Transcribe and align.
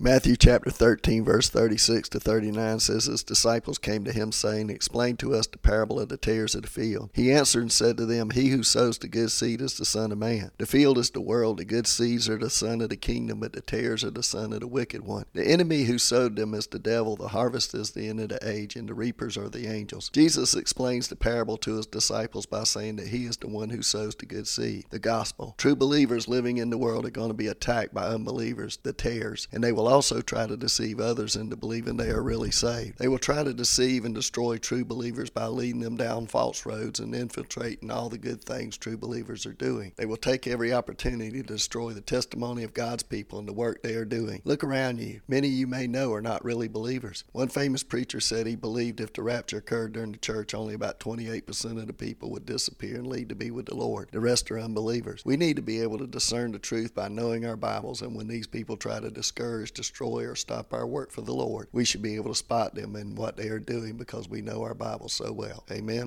Matthew 0.00 0.36
chapter 0.36 0.70
13, 0.70 1.24
verse 1.24 1.48
36 1.48 2.10
to 2.10 2.20
39 2.20 2.78
says, 2.78 3.06
His 3.06 3.24
disciples 3.24 3.78
came 3.78 4.04
to 4.04 4.12
him, 4.12 4.30
saying, 4.30 4.70
Explain 4.70 5.16
to 5.16 5.34
us 5.34 5.48
the 5.48 5.58
parable 5.58 5.98
of 5.98 6.08
the 6.08 6.16
tares 6.16 6.54
of 6.54 6.62
the 6.62 6.68
field. 6.68 7.10
He 7.14 7.32
answered 7.32 7.62
and 7.62 7.72
said 7.72 7.96
to 7.96 8.06
them, 8.06 8.30
He 8.30 8.50
who 8.50 8.62
sows 8.62 8.98
the 8.98 9.08
good 9.08 9.32
seed 9.32 9.60
is 9.60 9.76
the 9.76 9.84
Son 9.84 10.12
of 10.12 10.18
Man. 10.18 10.52
The 10.56 10.66
field 10.66 10.98
is 10.98 11.10
the 11.10 11.20
world, 11.20 11.58
the 11.58 11.64
good 11.64 11.88
seeds 11.88 12.28
are 12.28 12.38
the 12.38 12.48
Son 12.48 12.80
of 12.80 12.90
the 12.90 12.96
kingdom, 12.96 13.40
but 13.40 13.54
the 13.54 13.60
tares 13.60 14.04
are 14.04 14.12
the 14.12 14.22
Son 14.22 14.52
of 14.52 14.60
the 14.60 14.68
wicked 14.68 15.00
one. 15.04 15.24
The 15.32 15.44
enemy 15.44 15.82
who 15.82 15.98
sowed 15.98 16.36
them 16.36 16.54
is 16.54 16.68
the 16.68 16.78
devil, 16.78 17.16
the 17.16 17.28
harvest 17.28 17.74
is 17.74 17.90
the 17.90 18.08
end 18.08 18.20
of 18.20 18.28
the 18.28 18.48
age, 18.48 18.76
and 18.76 18.88
the 18.88 18.94
reapers 18.94 19.36
are 19.36 19.48
the 19.48 19.66
angels. 19.66 20.10
Jesus 20.10 20.54
explains 20.54 21.08
the 21.08 21.16
parable 21.16 21.56
to 21.56 21.76
his 21.76 21.86
disciples 21.86 22.46
by 22.46 22.62
saying 22.62 22.96
that 22.96 23.08
he 23.08 23.24
is 23.24 23.36
the 23.36 23.48
one 23.48 23.70
who 23.70 23.82
sows 23.82 24.14
the 24.14 24.26
good 24.26 24.46
seed, 24.46 24.84
the 24.90 25.00
gospel. 25.00 25.56
True 25.58 25.74
believers 25.74 26.28
living 26.28 26.58
in 26.58 26.70
the 26.70 26.78
world 26.78 27.04
are 27.04 27.10
going 27.10 27.30
to 27.30 27.34
be 27.34 27.48
attacked 27.48 27.92
by 27.92 28.06
unbelievers, 28.06 28.78
the 28.84 28.92
tares, 28.92 29.48
and 29.50 29.64
they 29.64 29.72
will 29.72 29.87
also 29.88 30.20
try 30.20 30.46
to 30.46 30.56
deceive 30.56 31.00
others 31.00 31.34
into 31.34 31.56
believing 31.56 31.96
they 31.96 32.10
are 32.10 32.22
really 32.22 32.50
saved. 32.50 32.98
They 32.98 33.08
will 33.08 33.18
try 33.18 33.42
to 33.42 33.54
deceive 33.54 34.04
and 34.04 34.14
destroy 34.14 34.58
true 34.58 34.84
believers 34.84 35.30
by 35.30 35.46
leading 35.46 35.80
them 35.80 35.96
down 35.96 36.26
false 36.26 36.66
roads 36.66 37.00
and 37.00 37.14
infiltrating 37.14 37.90
all 37.90 38.08
the 38.08 38.18
good 38.18 38.44
things 38.44 38.76
true 38.76 38.98
believers 38.98 39.46
are 39.46 39.52
doing. 39.52 39.92
They 39.96 40.06
will 40.06 40.16
take 40.16 40.46
every 40.46 40.72
opportunity 40.72 41.42
to 41.42 41.42
destroy 41.42 41.92
the 41.92 42.00
testimony 42.00 42.62
of 42.64 42.74
God's 42.74 43.02
people 43.02 43.38
and 43.38 43.48
the 43.48 43.52
work 43.52 43.82
they 43.82 43.94
are 43.94 44.04
doing. 44.04 44.42
Look 44.44 44.62
around 44.62 45.00
you. 45.00 45.22
Many 45.26 45.48
you 45.48 45.66
may 45.66 45.86
know 45.86 46.12
are 46.12 46.20
not 46.20 46.44
really 46.44 46.68
believers. 46.68 47.24
One 47.32 47.48
famous 47.48 47.82
preacher 47.82 48.20
said 48.20 48.46
he 48.46 48.56
believed 48.56 49.00
if 49.00 49.12
the 49.14 49.22
rapture 49.22 49.58
occurred 49.58 49.94
during 49.94 50.12
the 50.12 50.18
church, 50.18 50.54
only 50.54 50.74
about 50.74 51.00
28% 51.00 51.78
of 51.78 51.86
the 51.86 51.92
people 51.92 52.30
would 52.30 52.44
disappear 52.44 52.96
and 52.96 53.06
lead 53.06 53.30
to 53.30 53.34
be 53.34 53.50
with 53.50 53.66
the 53.66 53.74
Lord. 53.74 54.10
The 54.12 54.20
rest 54.20 54.50
are 54.50 54.58
unbelievers. 54.58 55.22
We 55.24 55.36
need 55.36 55.56
to 55.56 55.62
be 55.62 55.80
able 55.80 55.98
to 55.98 56.06
discern 56.06 56.52
the 56.52 56.58
truth 56.58 56.94
by 56.94 57.08
knowing 57.08 57.46
our 57.46 57.56
Bibles, 57.56 58.02
and 58.02 58.14
when 58.14 58.28
these 58.28 58.46
people 58.46 58.76
try 58.76 59.00
to 59.00 59.10
discourage, 59.10 59.72
destroy, 59.78 60.26
or 60.26 60.34
stop 60.34 60.74
our 60.74 60.86
work 60.86 61.10
for 61.10 61.22
the 61.22 61.32
Lord. 61.32 61.68
We 61.72 61.84
should 61.84 62.02
be 62.02 62.16
able 62.16 62.30
to 62.32 62.38
spot 62.38 62.74
them 62.74 62.96
in 62.96 63.14
what 63.14 63.36
they 63.36 63.48
are 63.48 63.58
doing 63.58 63.96
because 63.96 64.28
we 64.28 64.42
know 64.42 64.62
our 64.62 64.74
Bible 64.74 65.08
so 65.08 65.32
well. 65.32 65.64
Amen. 65.70 66.06